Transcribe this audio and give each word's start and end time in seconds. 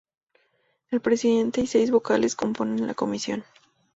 El 0.89 0.99
presidente 0.99 1.61
y 1.61 1.67
seis 1.67 1.91
vocales 1.91 2.35
componen 2.35 2.87
la 2.87 2.95
Comisión. 2.95 3.43